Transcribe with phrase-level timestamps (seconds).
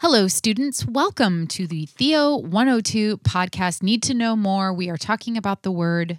[0.00, 0.86] Hello, students.
[0.86, 3.82] Welcome to the Theo 102 podcast.
[3.82, 4.72] Need to know more?
[4.72, 6.18] We are talking about the word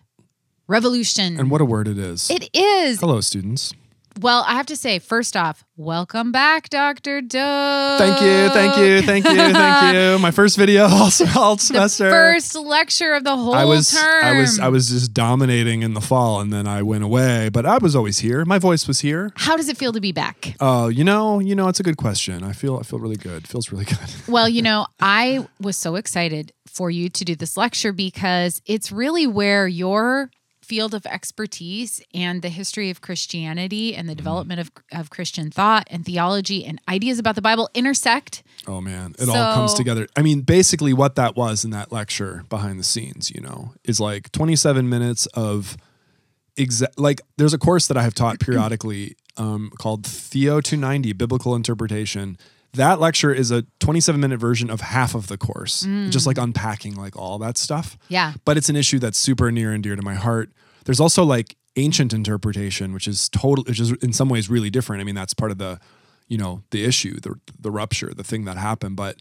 [0.67, 1.39] revolution.
[1.39, 2.29] And what a word it is.
[2.29, 2.99] it is.
[2.99, 3.73] Hello, students.
[4.19, 7.21] Well, I have to say, first off, welcome back, Dr.
[7.21, 7.95] Doe.
[7.97, 10.19] Thank you, thank you, thank you, thank you.
[10.19, 12.11] My first video all, all The semester.
[12.11, 14.23] first lecture of the whole I was term.
[14.25, 17.65] I was I was just dominating in the fall and then I went away, but
[17.65, 18.43] I was always here.
[18.43, 19.31] My voice was here.
[19.37, 20.55] How does it feel to be back?
[20.59, 22.43] Oh, you know, you know, it's a good question.
[22.43, 23.47] I feel I feel really good.
[23.47, 23.97] feels really good.
[24.27, 28.91] Well, you know, I was so excited for you to do this lecture because it's
[28.91, 30.29] really where your
[30.61, 35.87] field of expertise and the history of Christianity and the development of, of Christian thought
[35.89, 38.43] and theology and ideas about the Bible intersect.
[38.67, 40.07] Oh man, it all comes together.
[40.15, 43.99] I mean, basically what that was in that lecture behind the scenes, you know, is
[43.99, 45.77] like 27 minutes of
[46.57, 51.55] exact like there's a course that I have taught periodically um, called Theo 290 Biblical
[51.55, 52.37] Interpretation.
[52.73, 56.09] That lecture is a 27 minute version of half of the course, mm.
[56.09, 57.97] just like unpacking like all that stuff.
[58.07, 58.33] Yeah.
[58.45, 60.51] But it's an issue that's super near and dear to my heart.
[60.85, 65.01] There's also like ancient interpretation, which is total, which is in some ways really different.
[65.01, 65.79] I mean, that's part of the,
[66.27, 68.95] you know, the issue, the the rupture, the thing that happened.
[68.95, 69.17] But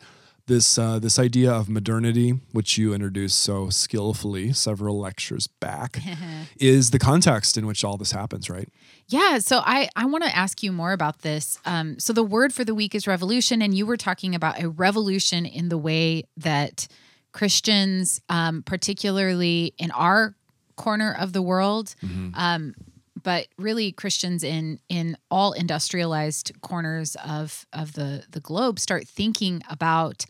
[0.51, 5.99] this uh, this idea of modernity, which you introduced so skillfully several lectures back,
[6.59, 8.69] is the context in which all this happens, right?
[9.07, 11.59] Yeah, so I, I want to ask you more about this.
[11.65, 14.69] Um, so the word for the week is revolution, and you were talking about a
[14.69, 16.87] revolution in the way that
[17.33, 20.35] Christians, um, particularly in our
[20.77, 21.95] corner of the world,
[22.35, 22.75] um,
[23.23, 29.63] but really Christians in in all industrialized corners of of the the globe, start thinking
[29.71, 30.25] about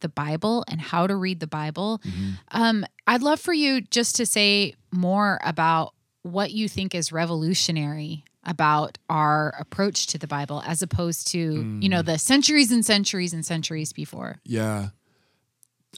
[0.00, 2.00] the Bible and how to read the Bible.
[2.04, 2.30] Mm-hmm.
[2.50, 8.24] Um, I'd love for you just to say more about what you think is revolutionary
[8.44, 11.38] about our approach to the Bible as opposed to,
[11.80, 12.06] you know, mm.
[12.06, 14.40] the centuries and centuries and centuries before.
[14.44, 14.88] Yeah.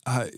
[0.04, 0.30] I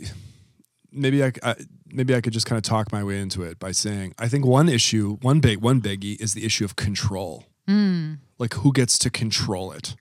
[0.90, 1.54] maybe I, I
[1.90, 4.44] maybe I could just kind of talk my way into it by saying I think
[4.44, 7.44] one issue, one big one biggie is the issue of control.
[7.68, 8.18] Mm.
[8.38, 9.94] Like who gets to control it?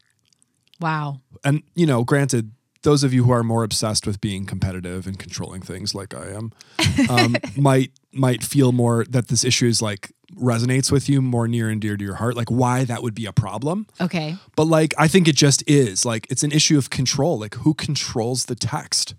[0.79, 1.21] Wow.
[1.43, 2.51] And you know, granted,
[2.83, 6.29] those of you who are more obsessed with being competitive and controlling things like I
[6.29, 6.51] am,
[7.09, 11.69] um, might might feel more that this issue is like resonates with you more near
[11.69, 12.35] and dear to your heart.
[12.35, 13.87] Like why that would be a problem.
[13.99, 14.35] Okay.
[14.55, 16.05] But like I think it just is.
[16.05, 17.39] Like it's an issue of control.
[17.39, 19.15] Like who controls the text?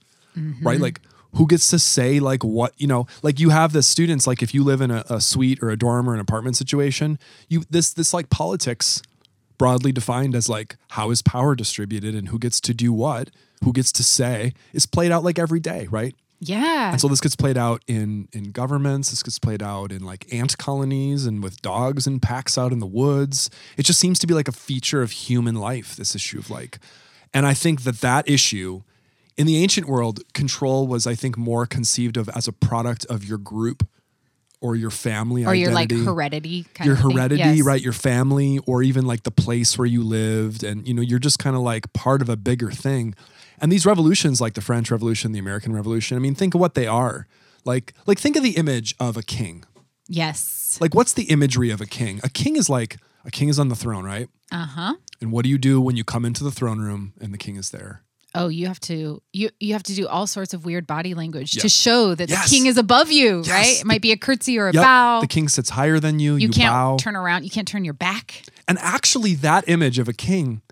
[0.64, 0.80] Right?
[0.80, 1.00] Like
[1.34, 4.54] who gets to say like what, you know, like you have the students, like if
[4.54, 7.18] you live in a, a suite or a dorm or an apartment situation,
[7.48, 9.02] you this this like politics
[9.58, 13.30] broadly defined as like how is power distributed and who gets to do what,
[13.64, 16.14] who gets to say, is played out like every day, right?
[16.40, 16.90] Yeah.
[16.90, 19.10] And so this gets played out in in governments.
[19.10, 22.80] This gets played out in like ant colonies and with dogs and packs out in
[22.80, 23.48] the woods.
[23.76, 25.94] It just seems to be like a feature of human life.
[25.94, 26.80] This issue of like,
[27.32, 28.82] and I think that that issue
[29.36, 33.24] in the ancient world, control was I think more conceived of as a product of
[33.24, 33.86] your group
[34.60, 37.10] or your family or your like heredity kind your of thing.
[37.12, 37.62] heredity, Yes.
[37.62, 37.80] right?
[37.80, 41.38] Your family, or even like the place where you lived, and you know, you're just
[41.38, 43.14] kind of like part of a bigger thing.
[43.60, 46.74] And these revolutions, like the French Revolution, the American Revolution, I mean, think of what
[46.74, 47.26] they are.
[47.64, 49.64] Like, like think of the image of a king.
[50.08, 50.78] Yes.
[50.80, 52.20] Like, what's the imagery of a king?
[52.24, 54.28] A king is like a king is on the throne, right?
[54.50, 54.94] Uh-huh.
[55.20, 57.56] And what do you do when you come into the throne room and the king
[57.56, 58.02] is there?
[58.34, 61.54] Oh, you have to you you have to do all sorts of weird body language
[61.54, 61.62] Yeah.
[61.62, 62.48] to show that Yes.
[62.50, 63.48] the king is above you, Yes.
[63.50, 63.80] right?
[63.80, 65.20] It might be a curtsy or a Yep, bow.
[65.20, 66.34] the king sits higher than you.
[66.36, 66.96] you You, can't bow.
[66.98, 67.44] turn around.
[67.44, 68.42] You can't turn your back.
[68.66, 70.62] And actually, that image of a king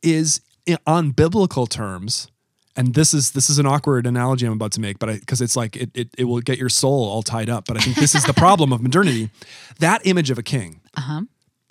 [0.00, 0.40] is
[0.86, 2.28] on biblical terms.
[2.76, 5.56] And this is this is an awkward analogy I'm about to make, but because it's
[5.56, 7.66] like it, it it will get your soul all tied up.
[7.66, 9.30] But I think this is the problem of modernity.
[9.80, 10.80] That image of a king.
[10.96, 11.22] Uh-huh.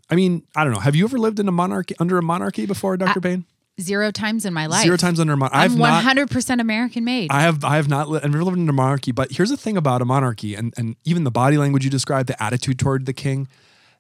[0.09, 0.79] I mean, I don't know.
[0.79, 3.21] Have you ever lived in a monarchy under a monarchy before, Dr.
[3.21, 3.45] Payne?
[3.79, 4.83] Zero times in my life.
[4.83, 5.57] Zero times under a monarchy.
[5.57, 7.31] I'm 100% American made.
[7.31, 9.57] I have I have not li- I've never lived in a monarchy, but here's the
[9.57, 13.05] thing about a monarchy and and even the body language you described, the attitude toward
[13.05, 13.47] the king,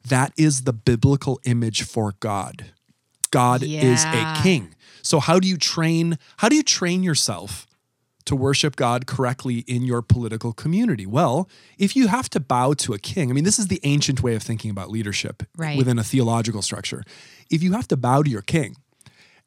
[0.07, 2.65] that is the biblical image for God.
[3.29, 4.73] God is a king.
[5.01, 7.65] So how do you train how do you train yourself
[8.25, 11.05] to worship God correctly in your political community?
[11.05, 11.47] Well,
[11.77, 14.35] if you have to bow to a king, I mean this is the ancient way
[14.35, 15.77] of thinking about leadership Right.
[15.77, 17.03] within a theological structure.
[17.49, 18.75] If you have to bow to your king,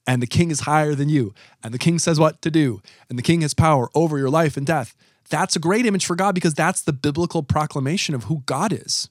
[0.07, 2.81] and the king is higher than you, and the king says what to do,
[3.11, 4.97] and the king has power over your life and death.
[5.29, 9.09] That's a great image for God because that's the biblical proclamation of who God is.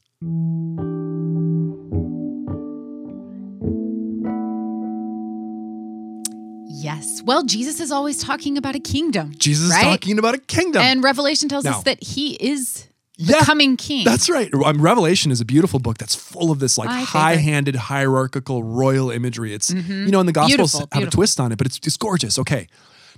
[6.83, 7.21] Yes.
[7.23, 9.33] Well, Jesus is always talking about a kingdom.
[9.37, 9.79] Jesus right?
[9.79, 10.81] is talking about a kingdom.
[10.81, 12.87] And Revelation tells us that he is
[13.17, 14.05] the Yeah, coming king.
[14.05, 14.49] That's right.
[14.53, 19.11] Um, Revelation is a beautiful book that's full of this like My high-handed, hierarchical, royal
[19.11, 19.53] imagery.
[19.53, 21.97] It's you know, and the Gospels Beautiful, have a twist on it, but it's it's
[21.97, 22.39] gorgeous.
[22.39, 22.67] Okay,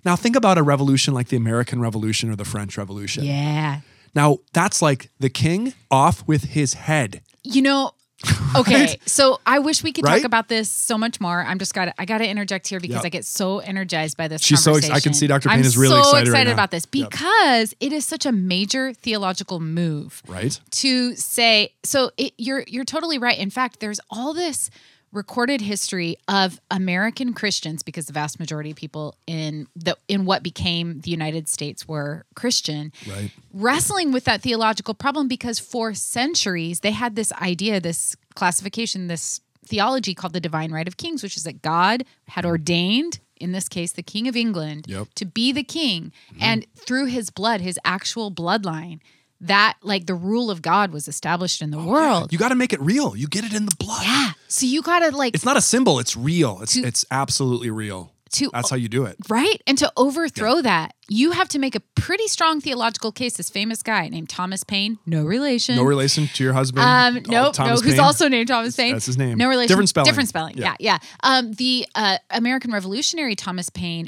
[0.03, 3.23] now think about a revolution like the American Revolution or the French Revolution.
[3.23, 3.81] yeah.
[4.13, 7.21] Now that's like the king off with his head.
[7.43, 7.91] You know,
[8.55, 8.85] okay.
[8.85, 8.99] Right?
[9.05, 10.17] So I wish we could Right?
[10.17, 11.43] talk about this so much more.
[11.43, 13.05] I'm just got I got to interject here because Yep.
[13.05, 14.41] I get so energized by this.
[14.41, 15.49] She's so ex- I can see Dr.
[15.49, 16.53] Payne I'm is really so excited right excited now.
[16.53, 17.09] about this Yep.
[17.11, 20.59] because it is such a major theological move Right?
[20.71, 21.73] to say.
[21.83, 23.37] So it, you're you're totally right.
[23.37, 24.69] In fact, there's all this
[25.11, 30.41] recorded history of American Christians because the vast majority of people in the in what
[30.43, 33.31] became the United States were Christian Right.
[33.53, 39.41] wrestling with that theological problem because for centuries they had this idea, this classification, this
[39.65, 43.67] theology called the divine right of kings, which is that God had ordained, in this
[43.69, 45.07] case, the King of England, Yep.
[45.15, 46.11] to be the king.
[46.31, 46.43] Mm-hmm.
[46.43, 48.99] And through his blood, his actual bloodline,
[49.41, 52.31] that like the rule of God was established in the world.
[52.31, 53.15] You got to make it real.
[53.15, 54.03] You get it in the blood.
[54.03, 54.31] yeah.
[54.47, 55.99] So you gotta like It's not a symbol.
[55.99, 56.59] It's real.
[56.61, 58.13] It's To- it's absolutely real.
[58.33, 59.17] to That's how you do it.
[59.29, 59.61] right?
[59.67, 63.35] And to overthrow that, you have to make a pretty strong theological case.
[63.37, 65.75] This famous guy named Thomas Paine, no relation.
[65.75, 66.85] No relation to your husband.
[66.85, 67.99] Um, Oh, no, no, who's Paine.
[67.99, 68.93] also named Thomas Paine.
[68.93, 69.37] That's his name.
[69.37, 69.67] No relation.
[69.69, 70.05] Different spelling.
[70.05, 70.57] Different spelling.
[70.57, 70.97] Yeah, Yeah.
[71.01, 71.09] yeah.
[71.23, 74.07] Um, the uh, American Revolutionary Thomas Paine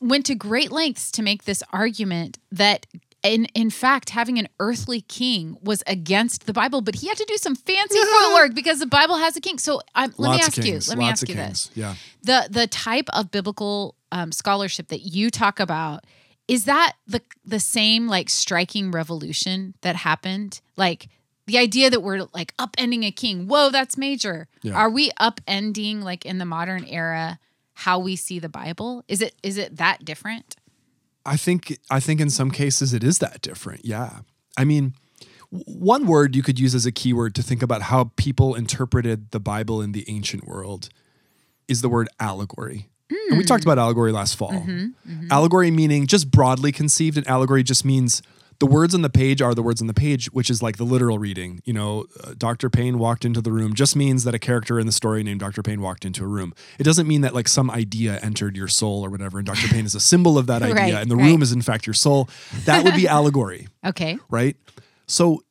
[0.00, 2.86] went to great lengths to make this argument that.
[3.24, 7.24] In, in fact, having an earthly king was against the Bible, but he had to
[7.24, 9.58] do some fancy footwork because the Bible has a king.
[9.58, 10.78] So um, let me ask you.
[10.88, 11.68] Let me ask you kings.
[11.68, 11.94] this: Yeah.
[12.22, 16.04] the the type of biblical um, scholarship that you talk about
[16.46, 21.08] is that the the same like striking revolution that happened like
[21.46, 24.74] the idea that we're like upending a king whoa that's major Yeah.
[24.74, 27.38] are we upending like in the modern era
[27.72, 30.56] how we see the bible is it is it that different
[31.26, 33.84] I think I think in some cases it is that different.
[33.84, 34.20] Yeah.
[34.56, 34.94] I mean,
[35.50, 39.40] one word you could use as a keyword to think about how people interpreted the
[39.40, 40.88] Bible in the ancient world
[41.68, 42.88] is the word allegory.
[43.28, 43.70] And we talked hmm.
[43.70, 44.52] about allegory last fall.
[44.52, 45.28] Mm-hmm, mm-hmm.
[45.30, 48.22] Allegory meaning just broadly conceived, and allegory just means
[48.60, 50.84] the words on the page are the words on the page, which is like the
[50.84, 51.60] literal reading.
[51.64, 52.70] You know, uh, Dr.
[52.70, 55.62] Payne walked into the room just means that a character in the story named Dr.
[55.62, 56.54] Payne walked into a room.
[56.78, 59.68] It doesn't mean that like some idea entered your soul or whatever, and Dr.
[59.68, 61.26] Payne is a symbol of that idea, Right, and the right.
[61.26, 62.28] room is in fact your soul.
[62.64, 64.56] That would be allegory okay right?
[65.06, 65.42] So,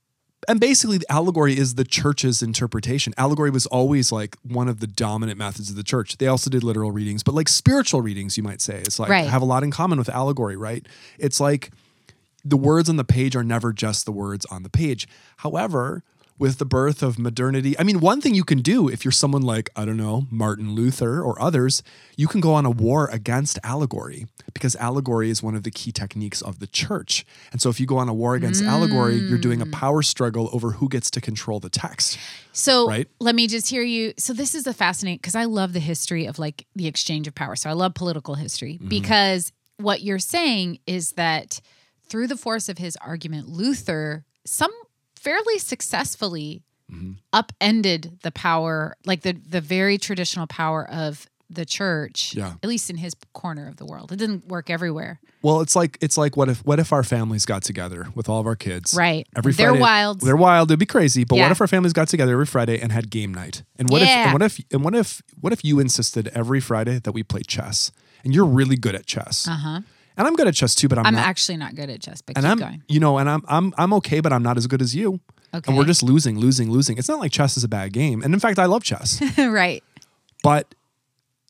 [0.47, 3.13] and basically, the allegory is the church's interpretation.
[3.17, 6.17] Allegory was always like one of the dominant methods of the church.
[6.17, 9.27] They also did literal readings, but like spiritual readings, you might say, it's like Right.
[9.29, 10.85] have a lot in common with allegory, right?
[11.17, 11.71] It's like
[12.43, 15.07] the words on the page are never just the words on the page.
[15.37, 16.03] However,
[16.39, 19.43] with the birth of modernity, I mean, one thing you can do if you're someone
[19.43, 21.83] like, I don't know, Martin Luther or others,
[22.17, 25.91] you can go on a war against allegory because allegory is one of the key
[25.91, 27.23] techniques of the church.
[27.51, 30.49] And so if you go on a war against allegory, you're doing a power struggle
[30.51, 32.17] over who gets to control the text.
[32.51, 33.07] So Right?
[33.19, 34.13] let me just hear you.
[34.17, 37.35] So this is a fascinating because I love the history of like the exchange of
[37.35, 37.55] power.
[37.55, 38.89] So I love political history Mm-hmm.
[38.89, 41.61] because what you're saying is that
[42.07, 44.71] through the force of his argument, Luther some
[45.15, 46.61] fairly successfully
[46.91, 47.13] Mm-hmm.
[47.31, 52.35] upended the power, like the the very traditional power of the church.
[52.35, 52.53] Yeah.
[52.61, 54.11] At least in his corner of the world.
[54.11, 55.19] It didn't work everywhere.
[55.41, 58.39] Well, it's like it's like what if what if our families got together with all
[58.41, 58.93] of our kids?
[58.93, 59.25] Right.
[59.35, 60.21] Every friday, They're wild.
[60.21, 60.69] They're wild.
[60.69, 61.23] It'd be crazy.
[61.23, 61.43] But Yeah.
[61.45, 63.63] what if our families got together every Friday and had game night?
[63.79, 66.99] And what if and what if and what if what if you insisted every Friday
[66.99, 67.91] that we play chess?
[68.25, 69.47] And you're really good at chess.
[69.47, 69.81] Uh-huh.
[70.17, 71.25] And I'm good at chess too, but I'm, I'm not.
[71.25, 72.83] actually not good at chess, but and keep I'm going.
[72.87, 75.19] you know, and I'm I'm I'm okay, but I'm not as good as you.
[75.53, 75.69] Okay.
[75.69, 76.97] And we're just losing, losing, losing.
[76.97, 78.23] It's not like chess is a bad game.
[78.23, 79.21] And in fact, I love chess.
[79.37, 79.83] right.
[80.41, 80.73] But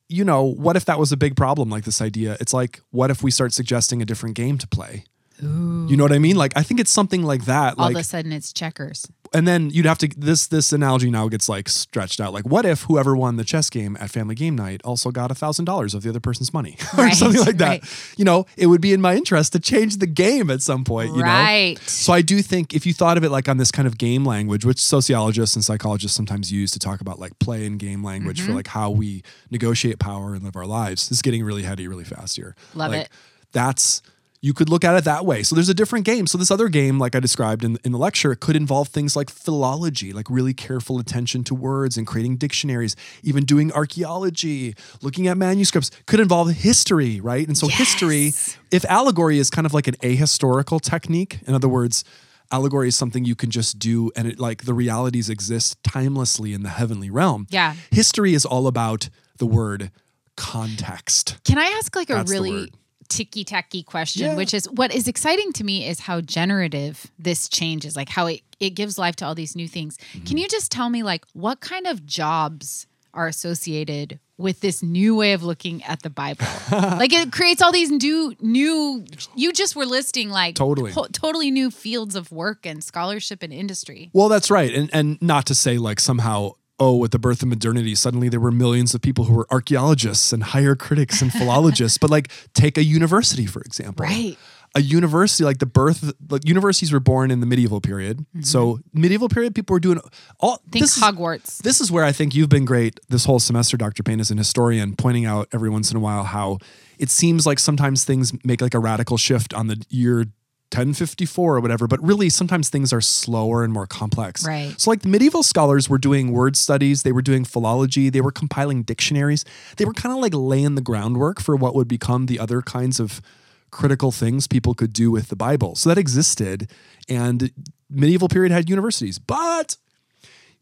[0.10, 2.38] you know, what if that was a big problem like this idea?
[2.40, 5.06] It's like what if we start suggesting a different game to play?
[5.42, 6.38] You know what I mean?
[6.38, 7.76] Like I think it's something like that.
[7.78, 9.08] All like of a sudden it's checkers.
[9.34, 12.34] And then you'd have to this this analogy now gets like stretched out.
[12.34, 15.36] Like what if whoever won the chess game at family game night also got a
[15.36, 17.68] thousand dollars of the other person's money or Right, something like that?
[17.68, 18.14] right.
[18.18, 21.16] You know, it would be in my interest to change the game at some point.
[21.16, 21.76] You know.
[21.86, 24.26] So I do think if you thought of it like on this kind of game
[24.26, 28.40] language, which sociologists and psychologists sometimes use to talk about like play and game language
[28.40, 28.48] Mm-hmm.
[28.48, 31.88] for like how we negotiate power and live our lives, this is getting really heady
[31.88, 32.56] really fast here.
[32.74, 33.10] Love like, it.
[33.52, 34.02] That's
[34.44, 35.42] you could look at it that way.
[35.42, 36.28] So there's a different game.
[36.28, 39.16] So this other game, like I described in, in the lecture, it could involve things
[39.16, 45.30] like philology, like really careful attention to words and creating dictionaries, even doing archaeology, looking
[45.30, 47.48] at manuscripts, could involve history, right?
[47.48, 48.34] And so history,
[48.70, 52.04] if allegory is kind of like an ahistorical technique, in other words,
[52.52, 56.64] allegory is something you can just do and it like the realities exist timelessly in
[56.64, 57.48] the heavenly realm.
[57.50, 57.76] Yeah.
[57.92, 59.08] History is all about
[59.38, 59.90] the word
[60.36, 61.38] context.
[61.46, 62.72] Can I ask like a That's the really.
[63.16, 64.36] Ticky tacky question, Yeah.
[64.36, 68.26] which is what is exciting to me is how generative this change is, like how
[68.28, 69.98] it, it gives life to all these new things.
[69.98, 70.26] Mm-hmm.
[70.26, 75.16] Can you just tell me, like, what kind of jobs are associated with this new
[75.16, 76.46] way of looking at the Bible?
[76.72, 79.06] like, it creates all these new, new,
[79.36, 80.92] you just were listing like Totally.
[80.94, 84.10] to- totally new fields of work and scholarship and industry.
[84.14, 84.74] Well, that's right.
[84.74, 88.40] And and not to say like somehow, oh, with the birth of modernity, suddenly there
[88.40, 91.98] were millions of people who were archaeologists and higher critics and philologists.
[91.98, 94.04] but like take a university, for example.
[94.06, 94.38] Right.
[94.76, 98.26] A university, like the birth, like universities were born in the medieval period.
[98.42, 100.00] So medieval period, people were doing
[100.40, 100.58] all.
[100.58, 100.70] Mm-hmm.
[100.72, 101.58] Think this is- Hogwarts.
[101.62, 104.02] this is where I think you've been great this whole semester, Dr.
[104.02, 106.58] Payne, as an historian, pointing out every once in a while how
[106.98, 110.26] it seems like sometimes things make like a radical shift on the year
[110.72, 114.46] 1054 or whatever, but really sometimes things are slower and more complex.
[114.46, 114.74] Right.
[114.80, 118.32] So, like the medieval scholars were doing word studies, they were doing philology, they were
[118.32, 119.46] compiling dictionaries,
[119.78, 123.00] they were kind of like laying the groundwork for what would become the other kinds
[123.00, 123.22] of
[123.70, 125.76] critical things people could do with the Bible.
[125.76, 126.72] So that existed,
[127.08, 127.52] and
[127.90, 129.78] medieval period had universities, but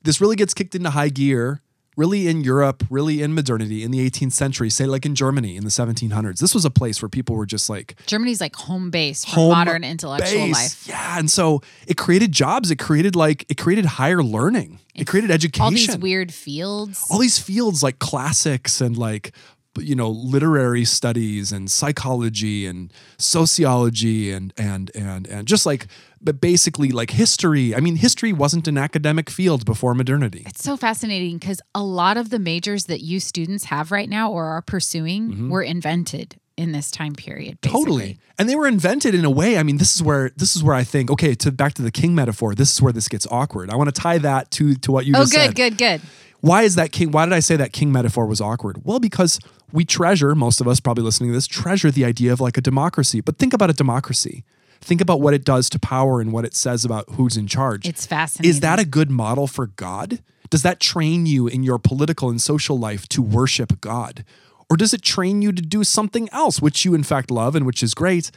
[0.03, 1.61] this really gets kicked into high gear
[1.97, 5.63] really in Europe, really in modernity in the 18th century, say like in Germany in
[5.63, 6.39] the 1700s.
[6.39, 9.51] This was a place where people were just like Germany's like home base for home
[9.51, 10.53] modern intellectual base.
[10.53, 10.87] life.
[10.87, 14.79] Yeah, and so it created jobs, it created like it created higher learning.
[14.93, 15.63] It created education.
[15.63, 17.05] All these weird fields.
[17.09, 19.31] all these fields like classics and like
[19.79, 25.87] you know literary studies and psychology and sociology and and and and just like
[26.23, 27.73] but basically like history.
[27.75, 30.43] I mean history wasn't an academic field before modernity.
[30.45, 34.31] It's so fascinating because a lot of the majors that you students have right now
[34.31, 37.59] or are pursuing were invented in this time period.
[37.61, 37.79] Basically.
[37.81, 37.83] Mm-hmm.
[37.89, 38.19] Totally.
[38.37, 39.57] And they were invented in a way.
[39.57, 41.91] I mean, this is where this is where I think, okay, to back to the
[41.91, 43.71] king metaphor, this is where this gets awkward.
[43.71, 45.55] I want to tie that to to what you Oh, good, said.
[45.55, 46.01] good, good.
[46.41, 47.11] Why is that king?
[47.11, 48.83] Why did I say that king metaphor was awkward?
[48.83, 49.39] Well, because
[49.71, 52.61] we treasure, most of us probably listening to this, treasure the idea of like a
[52.61, 53.21] democracy.
[53.21, 54.43] But think about a democracy.
[54.81, 57.87] Think about what it does to power and what it says about who's in charge.
[57.87, 58.49] It's fascinating.
[58.49, 60.23] Is that a good model for God?
[60.49, 64.25] Does that train you in your political and social life to worship God?
[64.69, 67.65] Or does it train you to do something else, which you in fact love and
[67.65, 68.31] which is great?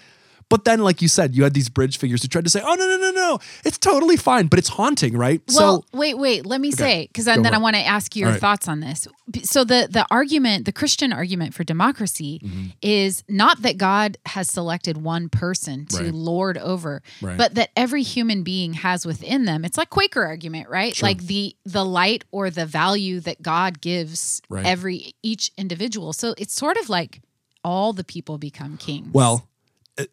[0.55, 2.75] But then, like you said, you had these bridge figures who tried to say, oh,
[2.75, 5.43] no, no, no, no, it's totally fine, but it's haunting, right?
[5.53, 6.47] Well, wait, wait.
[6.47, 8.41] Let me say because then, then I want to ask you your right.
[8.41, 9.09] thoughts on this.
[9.43, 12.67] So the the argument, the Christian argument for democracy, Mm-hmm.
[12.83, 16.15] is not that God has selected one person to Right.
[16.15, 17.37] lord over, Right.
[17.37, 19.65] but that every human being has within them.
[19.65, 20.95] It's like Quaker argument, right?
[21.03, 26.13] Like the the light or the value that God gives every each individual.
[26.13, 27.23] So it's sort of like
[27.65, 29.09] all the people become kings.
[29.13, 29.49] Well,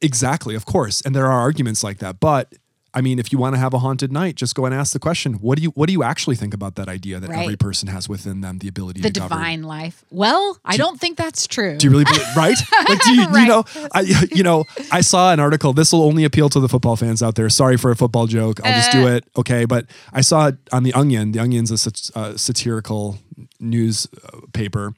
[0.02, 2.20] exactly, of course, and there are arguments like that.
[2.20, 2.54] But
[2.94, 5.00] I mean, if you want to have a haunted night, just go and ask the
[5.00, 7.44] question: What do you What do you actually think about that idea that Right.
[7.44, 9.38] every person has within them the ability the to govern?
[9.38, 10.04] divine life.
[10.12, 11.78] Well, I don't think that's true.
[11.78, 12.58] Do you really believe, right?
[12.90, 13.64] Like, do you, you know,
[13.96, 14.02] I,
[14.36, 15.72] you know, I saw an article.
[15.72, 17.48] This will only appeal to the football fans out there.
[17.50, 18.60] Sorry for a football joke.
[18.66, 19.12] I'll just do Uh.
[19.16, 19.24] it.
[19.38, 19.64] Okay.
[19.64, 21.32] But I saw it on the Onion.
[21.32, 23.20] The Onion's a sat- uh, satirical
[23.62, 24.94] news uh, paper.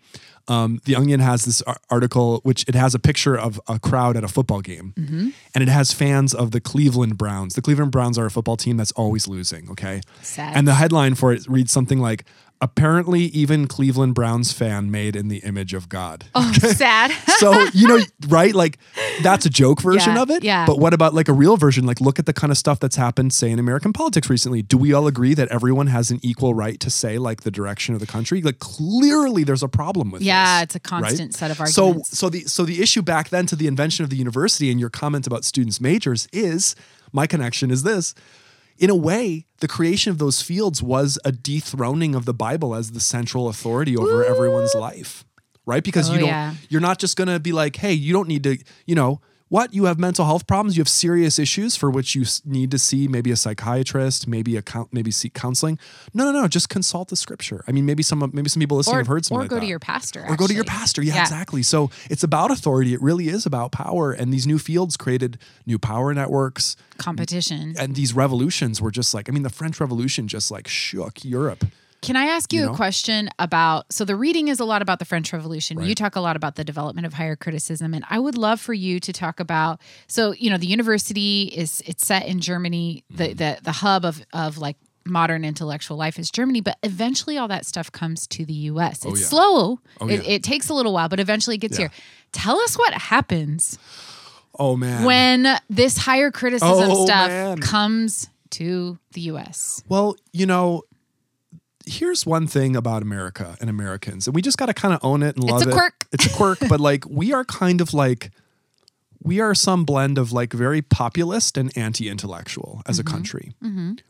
[0.50, 4.23] Um, the Onion has this article, which it has a picture of a crowd at
[4.23, 5.29] a football game, Mm-hmm.
[5.55, 7.53] and it has fans of the Cleveland Browns.
[7.55, 9.69] The Cleveland Browns are a football team that's always losing.
[9.71, 10.55] Okay, Sad.
[10.57, 12.25] and the headline for it reads something like,
[12.62, 17.12] "Apparently, even Cleveland Browns fan made in the image of God." Oh, sad.
[17.38, 18.77] so you know right like
[19.22, 20.65] that's a joke version Yeah, of it yeah.
[20.65, 22.95] but what about like a real version like look at the kind of stuff that's
[22.95, 26.53] happened say in american politics recently do we all agree that everyone has an equal
[26.53, 30.22] right to say like the direction of the country like clearly there's a problem with
[30.22, 31.03] Yeah, this, it's a right?
[31.03, 32.10] constant set of arguments.
[32.10, 34.79] so so the so the issue back then to the invention of the university and
[34.79, 36.75] your comment about students majors is
[37.12, 38.13] my connection is this
[38.77, 42.92] in a way, the creation of those fields was a dethroning of the Bible as
[42.92, 45.25] the central authority over everyone's life.
[45.65, 45.84] Right?
[45.84, 46.53] Because Oh, you don't yeah.
[46.70, 49.22] you're not just going to be like, "Hey, you don't need to, you know,
[49.53, 49.72] what?
[49.72, 53.07] You have mental health problems, you have serious issues for which you need to see
[53.07, 55.77] maybe a psychiatrist, maybe a maybe seek counseling."
[56.12, 57.63] No, no, no, just consult the scripture.
[57.67, 59.57] I mean, maybe some maybe some people listening or have heard something or like go
[59.57, 60.25] that to your pastor.
[60.27, 60.79] or go to your actually.
[60.79, 61.03] pastor.
[61.03, 61.62] Yeah, exactly.
[61.62, 62.95] So it's about authority.
[62.95, 64.12] It really is about power.
[64.12, 66.75] And these new fields created new power networks.
[66.98, 67.75] Competition.
[67.77, 71.65] And these revolutions were just like, I mean, the French Revolution just like shook Europe.
[72.03, 73.91] Can I ask you, You a question about?
[73.91, 75.81] So the reading is a lot about the French Revolution.
[75.81, 78.74] You talk a lot about the development of higher criticism, and I would love for
[78.74, 79.79] you to talk about.
[80.07, 83.03] So you know, the university is it's set in Germany.
[83.12, 83.17] Mm-hmm.
[83.17, 87.48] The the the hub of of like modern intellectual life is Germany, but eventually all
[87.50, 88.98] that stuff comes to the U.S.
[88.98, 89.25] It's Oh, yeah.
[89.25, 89.79] slow.
[90.00, 90.36] Oh, it, yeah.
[90.36, 91.88] it takes a little while, but eventually it gets Yeah.
[91.89, 91.91] here.
[92.31, 93.77] Tell us what happens
[94.57, 95.03] Oh man.
[95.03, 97.57] when this higher criticism Oh, stuff man.
[97.60, 99.83] comes to the U.S.
[99.89, 100.83] well, you know,
[101.85, 105.23] here's one thing about America and Americans, and we just got to kind of own
[105.23, 105.67] it and love it.
[105.67, 105.73] It's a it.
[105.73, 106.07] quirk.
[106.11, 108.31] It's a quirk, but like we are kind of like
[109.25, 113.07] we are some blend of like very populist and anti-intellectual as Mm-hmm.
[113.07, 113.53] a country.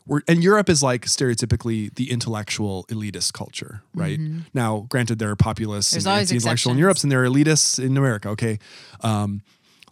[0.06, 4.18] We're, and Europe is like stereotypically the intellectual elitist culture, right?
[4.52, 5.94] Now, granted, there are populists Mm-hmm.
[5.94, 6.78] There's and anti-intellectual in.
[6.78, 8.28] Europe, and there are elitists in America.
[8.30, 8.58] Okay,
[9.02, 9.42] um,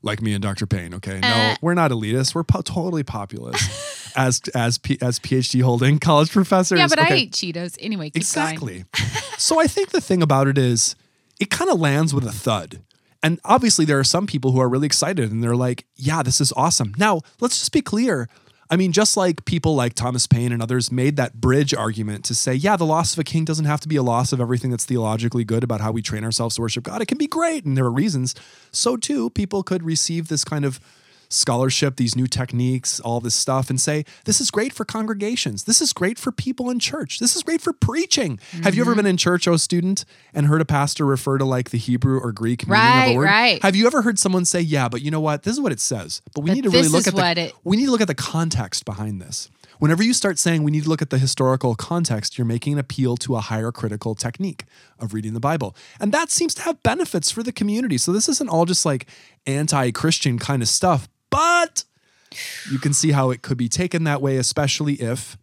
[0.03, 0.67] like me and Dr.
[0.67, 0.95] Payne.
[0.95, 1.57] Okay, no, Uh.
[1.61, 2.35] we're not elitist.
[2.35, 3.71] We're po- totally populist
[4.17, 6.79] as as P- as PhD holding college professors.
[6.79, 7.17] Yeah, but I Okay.
[7.23, 8.11] ate Cheetos anyway.
[8.15, 8.85] Exactly.
[9.39, 10.95] so I think the thing about it is
[11.41, 12.81] it kind of lands with a thud.
[13.25, 16.41] And obviously there are some people who are really excited and they're like, yeah, this
[16.41, 16.93] is awesome.
[16.99, 18.29] Now, let's just be clear.
[18.73, 22.35] I mean, just like people like Thomas Paine and others made that bridge argument to
[22.35, 24.71] say, yeah, the loss of a king doesn't have to be a loss of everything
[24.71, 27.03] that's theologically good about how we train ourselves to worship God.
[27.03, 28.35] It can be great, and there are reasons.
[28.71, 30.81] So, too, people could receive this kind of
[31.33, 35.65] scholarship, these new techniques, all this stuff, and say, this is great for congregations.
[35.65, 37.19] This is great for people in church.
[37.19, 38.39] This is great for preaching.
[38.63, 39.11] Have you ever been mm-hmm.
[39.11, 42.67] in church, oh student, and heard a pastor refer to like the Hebrew or Greek
[42.69, 43.25] meaning of Right, a word?
[43.25, 43.63] right.
[43.63, 45.43] Have you ever heard someone say, yeah, but you know what?
[45.43, 46.23] This is what it says.
[46.35, 48.09] But we But need to really look at the it- we need to look at
[48.09, 49.49] the context behind this.
[49.79, 52.79] Whenever you start saying we need to look at the historical context, you're making an
[52.79, 54.65] appeal to a higher critical technique
[55.01, 55.75] of reading the Bible.
[55.99, 57.99] And that seems to have benefits for the community.
[57.99, 59.07] So this isn't all just like
[59.45, 61.85] anti-Christian kind of stuff, but
[62.71, 65.37] you can see how it could be taken that way, especially if,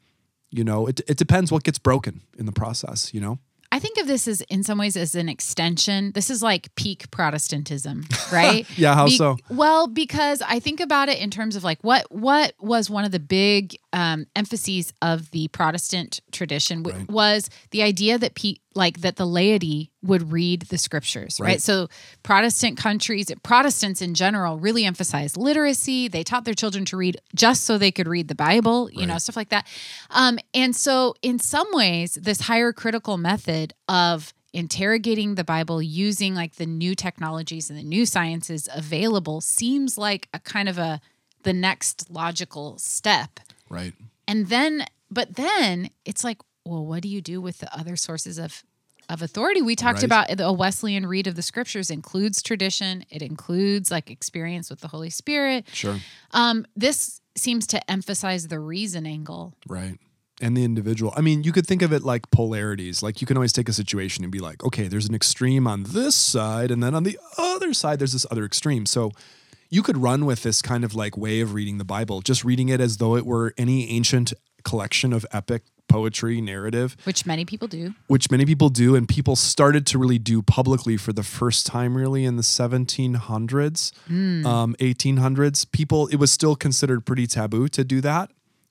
[0.50, 3.40] you know, it, it depends what gets broken in the process, you know?
[3.72, 6.12] I think of this as in some ways as an extension.
[6.14, 8.66] This is like peak Protestantism, right?
[8.78, 9.38] Yeah, how so?
[9.50, 13.12] Well, because I think about it in terms of like what what was one of
[13.12, 17.10] the big um, emphases of the Protestant tradition w- Right.
[17.10, 21.48] was the idea that pe- like that the laity would read the scriptures, right?
[21.48, 21.62] Right.
[21.62, 21.88] So
[22.24, 26.08] Protestant countries, Protestants in general, really emphasized literacy.
[26.08, 29.18] They taught their children to read just so they could read the Bible, you know,
[29.18, 29.66] stuff like that.
[30.12, 36.34] Um, and so, in some ways, this higher critical method of interrogating the Bible using
[36.36, 41.02] like the new technologies and the new sciences available seems like a kind of a
[41.44, 43.40] the next logical step.
[43.70, 43.94] Right.
[44.28, 48.38] And then, but then it's like, well, what do you do with the other sources
[48.38, 48.64] of
[49.08, 49.62] of authority?
[49.62, 50.04] We talked Right.
[50.04, 53.06] about a Wesleyan read of the scriptures includes tradition.
[53.10, 55.66] It includes like experience with the Holy Spirit.
[55.74, 55.98] Sure.
[56.32, 59.56] Um, this seems to emphasize the reason angle.
[59.68, 59.98] Right.
[60.42, 61.12] And the individual.
[61.18, 63.02] I mean, you could think of it like polarities.
[63.02, 65.84] Like you can always take a situation and be like, okay, there's an extreme on
[65.84, 68.86] this side, and then on the other side, there's this other extreme.
[68.86, 69.12] So
[69.70, 72.70] you could run with this kind of like way of reading the Bible, just reading
[72.70, 77.68] it as though it were any ancient collection of epic poetry, narrative, which many people
[77.68, 77.96] do.
[78.08, 78.96] which many people do.
[78.96, 83.92] And people started to really do publicly for the first time, really, in the 1700s,
[84.08, 84.46] Hmm.
[84.46, 85.66] um, 1800s.
[85.72, 88.30] People, it was still considered pretty taboo to do that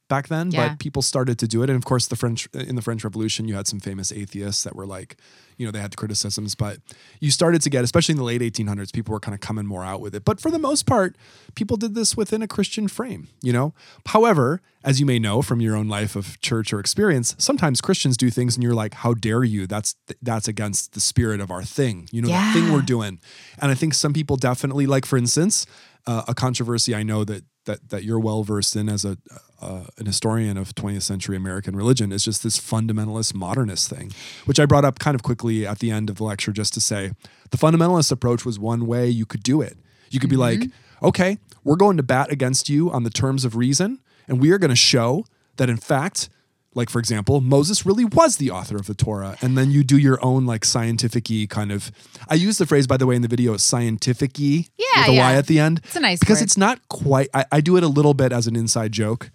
[0.08, 0.68] back then, Yeah.
[0.70, 1.70] but people started to do it.
[1.70, 4.74] And of course, the French in the French Revolution, you had some famous atheists that
[4.74, 5.16] were like,
[5.58, 6.78] you know, they had criticisms, but
[7.20, 9.84] you started to get, especially in the late 1800s, people were kind of coming more
[9.84, 10.24] out with it.
[10.24, 11.16] But for the most part,
[11.56, 13.74] people did this within a Christian frame, you know.
[14.06, 18.16] However, as you may know from your own life of church or experience, sometimes Christians
[18.16, 19.66] do things and you're like, "How dare you?
[19.66, 23.18] That's that's against the spirit of our thing, you know, the thing we're doing."
[23.58, 25.66] And I think some people definitely, like for instance,
[26.06, 29.18] uh, a controversy I know that that that you're well versed in as a
[29.60, 34.12] uh, an historian of 20th century American religion is just this fundamentalist modernist thing,
[34.44, 36.80] which I brought up kind of quickly at the end of the lecture just to
[36.80, 37.12] say
[37.50, 39.76] the fundamentalist approach was one way you could do it.
[40.10, 40.60] You could be like,
[41.02, 44.58] okay, we're going to bat against you on the terms of reason, and we are
[44.58, 45.24] going to show
[45.56, 46.28] that in fact.
[46.74, 49.98] Like for example, Moses really was the author of the Torah, and then you do
[49.98, 51.90] your own like scientific-y kind of.
[52.28, 55.32] I use the phrase, by the way, in the video, scientific-y Yeah, with a Y
[55.32, 55.38] yeah.
[55.38, 55.80] at the end.
[55.84, 56.44] It's a nice because word.
[56.44, 57.28] it's not quite.
[57.34, 59.30] I, I do it a little bit as an inside joke,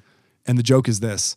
[0.46, 1.36] and the joke is this: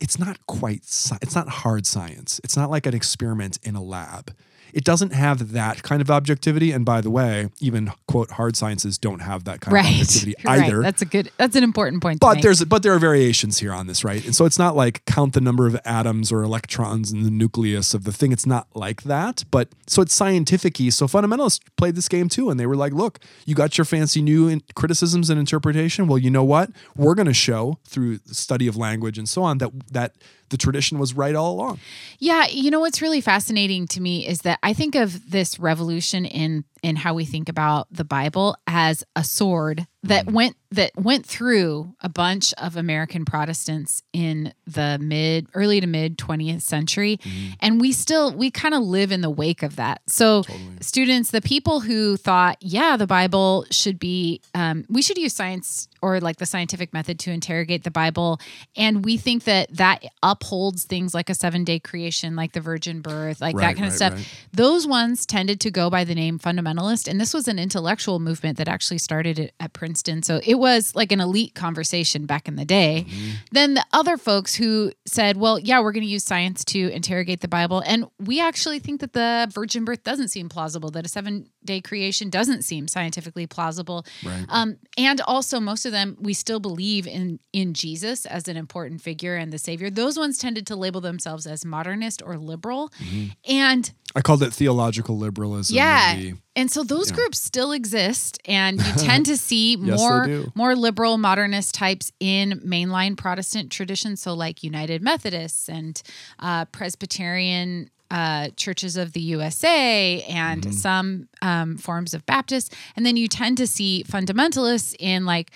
[0.00, 0.82] it's not quite.
[1.22, 2.40] It's not hard science.
[2.44, 4.34] It's not like an experiment in a lab.
[4.72, 6.72] It doesn't have that kind of objectivity.
[6.72, 10.00] And by the way, even quote hard sciences don't have that kind of Right.
[10.00, 10.60] objectivity Right.
[10.64, 10.82] either.
[10.82, 12.42] That's a good that's an important point to But make.
[12.42, 14.24] there's but there are variations here on this, right?
[14.24, 17.94] And so it's not like count the number of atoms or electrons in the nucleus
[17.94, 18.32] of the thing.
[18.32, 19.44] It's not like that.
[19.50, 23.18] But so it's scientific So fundamentalists played this game too, and they were like, "Look,
[23.44, 26.06] you got your fancy new in- criticisms and interpretation.
[26.06, 26.70] Well, you know what?
[26.96, 30.14] We're going to show through the study of language and so on that that
[30.48, 31.78] the tradition was right all along."
[32.18, 36.24] Yeah, you know what's really fascinating to me is that I think of this revolution
[36.24, 40.34] in in how we think about the Bible as a sword that Mm-hmm.
[40.34, 46.16] went that went through a bunch of American Protestants in the mid early to mid
[46.18, 47.52] 20th century Mm-hmm.
[47.60, 50.00] and we still we kind of live in the wake of that.
[50.08, 50.42] So
[50.80, 55.86] students, the people who thought, yeah, the Bible should be um, we should use science
[56.00, 58.40] or like the scientific method to interrogate the Bible
[58.74, 63.40] and we think that that upholds things like a 7-day creation like the virgin birth,
[63.40, 64.14] like that Right, kind of stuff.
[64.14, 64.28] right.
[64.52, 68.18] Those ones tended to go by the name fundamentalists fundamentalist, and this was an intellectual
[68.18, 70.22] movement that actually started at, at Princeton.
[70.22, 73.06] So it was like an elite conversation back in the day.
[73.08, 73.30] Mm-hmm.
[73.52, 77.40] Then the other folks who said, well, yeah, we're going to use science to interrogate
[77.40, 77.82] the Bible.
[77.86, 81.80] And we actually think that the virgin birth doesn't seem plausible, that a seven day
[81.80, 84.04] creation doesn't seem scientifically plausible.
[84.24, 84.44] Right.
[84.48, 89.00] Um, and also, most of them, we still believe in, in Jesus as an important
[89.00, 89.90] figure and the Savior.
[89.90, 92.90] Those ones tended to label themselves as modernist or liberal.
[93.00, 93.28] Mm-hmm.
[93.52, 95.76] And I called it theological liberalism.
[95.76, 96.32] yeah.
[96.54, 101.16] And so those groups still exist and you tend to see Yes, more more liberal
[101.18, 106.02] modernist types in mainline Protestant traditions so like United Methodists and
[106.40, 110.72] uh, Presbyterian uh, churches of the USA and Mm-hmm.
[110.72, 115.50] some um, forms of Baptists and then you tend to see fundamentalists in like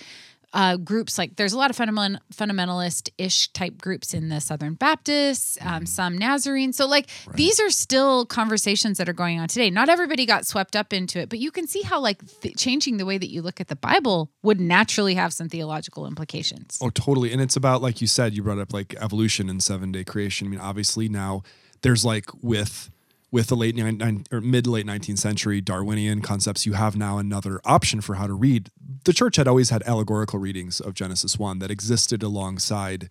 [0.57, 4.73] uh, groups like there's a lot of fundament, fundamentalist ish type groups in the Southern
[4.73, 6.73] Baptists, um, some Nazarene.
[6.73, 9.69] So, like, these are still conversations that are going on today.
[9.69, 12.97] Not everybody got swept up into it, but you can see how, like, th- changing
[12.97, 16.79] the way that you look at the Bible would naturally have some theological implications.
[16.81, 17.33] Oh, totally.
[17.33, 20.47] And it's about, like you said, you brought up like evolution and seven day creation.
[20.47, 21.42] I mean, obviously now
[21.83, 22.90] there's like with
[23.31, 27.19] with the late nine, nine or mid late 19th century Darwinian concepts, you have now
[27.19, 28.71] another option for how to read.
[29.07, 33.09] The church had always had allegorical readings of Genesis 1 that existed alongside,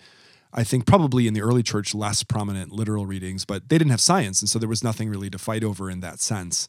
[0.53, 4.01] I think, probably in the early church, less prominent literal readings, but they didn't have
[4.01, 4.41] science.
[4.41, 6.67] And so there was nothing really to fight over in that sense.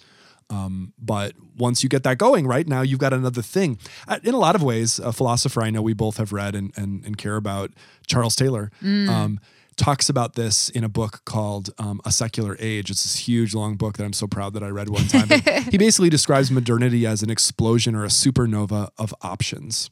[0.48, 3.78] Um, but once you get that going, right now you've got another thing.
[4.06, 6.70] Uh, In a lot of ways, a philosopher I know we both have read and
[6.76, 7.72] and, and care about,
[8.06, 8.70] Charles Taylor,
[9.10, 9.40] um,
[9.76, 12.90] talks about this in a book called um, A Secular Age.
[12.90, 15.28] It's this huge long book that I'm so proud that I read one time.
[15.70, 19.88] He basically describes modernity as an explosion or a supernova of options.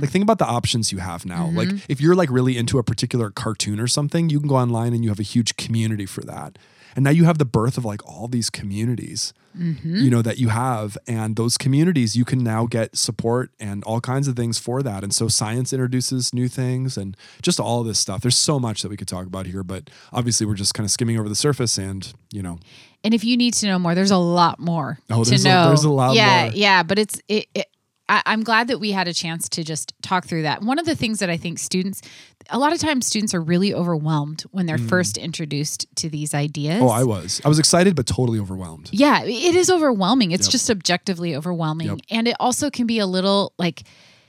[0.00, 1.46] Like think about the options you have now.
[1.54, 4.92] Like if you're like really into a particular cartoon or something, you can go online
[4.94, 6.58] and you have a huge community for that.
[6.94, 9.96] And now you have the birth of like all these communities, mm-hmm.
[9.96, 10.98] you know, that you have.
[11.06, 15.02] And those communities, you can now get support and all kinds of things for that.
[15.02, 18.20] And so science introduces new things and just all of this stuff.
[18.20, 20.90] There's so much that we could talk about here, but obviously we're just kind of
[20.90, 22.58] skimming over the surface and, you know,
[23.04, 25.68] And if you need to know more, there's a lot more Oh, to a- know.
[25.68, 26.52] there's a lot yeah, more.
[26.54, 27.66] Yeah, but it's it, it
[28.08, 30.62] I, I'm glad that we had a chance to just talk through that.
[30.62, 32.02] One of the things that I think students,
[32.50, 36.80] a lot of times, students are really overwhelmed when they're first introduced to these ideas.
[36.80, 36.82] Mm.
[36.82, 37.40] oh, I was.
[37.44, 38.90] I was excited, but totally overwhelmed.
[38.92, 40.32] Yeah, it is overwhelming.
[40.32, 40.52] It's Yep.
[40.52, 41.88] just objectively overwhelming.
[41.88, 41.98] Yep.
[42.10, 43.82] And it also can be a little like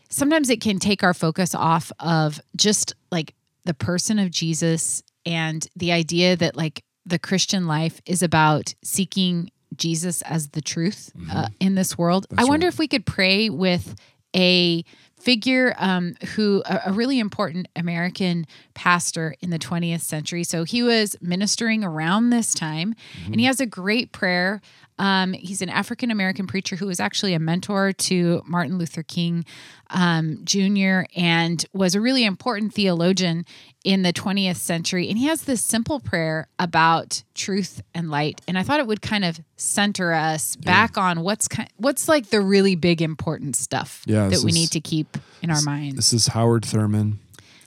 [0.09, 3.33] sometimes it can take our focus off of just like
[3.65, 9.49] the person of Jesus and the idea that like the Christian life is about seeking
[9.77, 12.27] Jesus as the truth uh, in this world.
[12.37, 12.73] I wonder right.
[12.73, 13.95] if we could pray with
[14.35, 14.83] a
[15.23, 20.43] figure um, who a, a really important American pastor in the 20th century.
[20.43, 22.93] So he was ministering around this time,
[23.25, 24.61] and he has a great prayer.
[24.99, 29.45] Um, he's an African American preacher who was actually a mentor to Martin Luther King
[29.89, 31.03] um, Jr.
[31.15, 33.45] and was a really important theologian
[33.83, 35.09] in the 20th century.
[35.09, 38.41] And he has this simple prayer about truth and light.
[38.47, 42.27] And I thought it would kind of center us back on what's kind, what's like
[42.29, 45.95] the really big important stuff Yeah, that we is- need to keep in our minds.
[45.95, 47.19] This is Howard Thurman.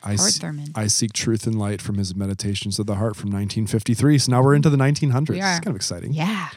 [0.02, 0.68] I, Howard se- Thurman.
[0.74, 4.18] I seek truth and light from his Meditations of the Heart from 1953.
[4.18, 5.28] So now we're into the 1900s.
[5.30, 5.36] We.
[5.38, 6.12] It's kind of exciting.
[6.12, 6.48] Yeah.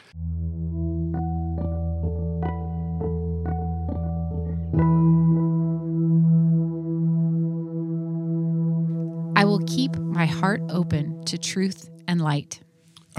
[9.36, 12.60] I will keep my heart open to truth and light.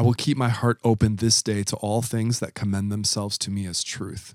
[0.02, 3.52] I will keep my heart open this day to all things that commend themselves to
[3.52, 4.34] me as truth.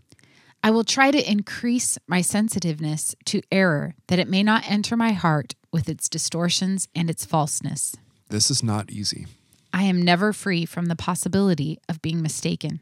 [0.63, 5.11] I will try to increase my sensitiveness to error that it may not enter my
[5.11, 7.97] heart with its distortions and its falseness.
[8.29, 9.27] This is not easy.
[9.73, 12.79] I am never free from the possibility of being mistaken.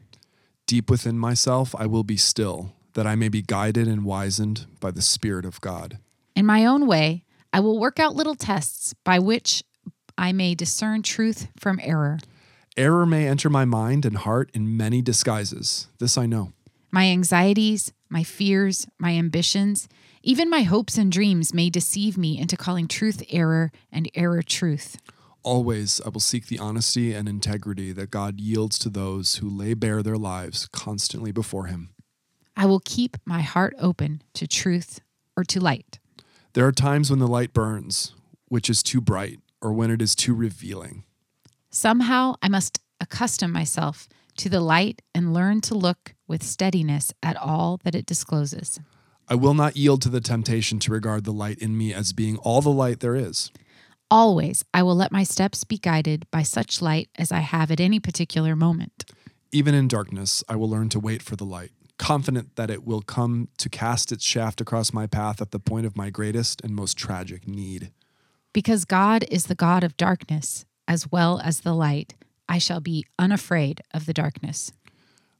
[0.67, 4.91] Deep within myself, I will be still, that I may be guided and wizened by
[4.91, 5.97] the Spirit of God.
[6.35, 9.63] In my own way, I will work out little tests by which
[10.19, 12.19] I may discern truth from error.
[12.77, 15.87] Error may enter my mind and heart in many disguises.
[15.99, 16.51] This I know.
[16.91, 19.87] My anxieties, my fears, my ambitions,
[20.23, 24.97] even my hopes and dreams may deceive me into calling truth error and error truth.
[25.41, 29.73] Always I will seek the honesty and integrity that God yields to those who lay
[29.73, 31.91] bare their lives constantly before Him.
[32.57, 34.99] I will keep my heart open to truth
[35.37, 35.99] or to light.
[36.53, 38.15] There are times when the light burns,
[38.49, 41.03] which is too bright, or when it is too revealing.
[41.75, 44.07] Somehow I must accustom myself
[44.37, 48.79] to the light and learn to look with steadiness at all that it discloses.
[49.27, 52.37] I will not yield to the temptation to regard the light in me as being
[52.37, 53.51] all the light there is.
[54.09, 57.81] Always I will let my steps be guided by such light as I have at
[57.81, 59.11] any particular moment.
[59.51, 63.01] Even in darkness, I will learn to wait for the light, confident that it will
[63.01, 66.73] come to cast its shaft across my path at the point of my greatest and
[66.73, 67.91] most tragic need.
[68.53, 72.15] Because God is the God of darkness as well as the light,
[72.47, 74.71] I shall be unafraid of the darkness.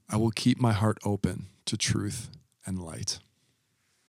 [0.10, 2.30] I will keep my heart open to truth
[2.66, 3.20] and light.